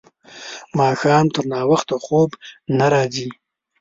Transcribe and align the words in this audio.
ماښام 0.79 1.25
تر 1.35 1.43
ناوخته 1.53 1.95
خوب 2.05 2.29
نه 2.77 2.87
راځي. 2.93 3.29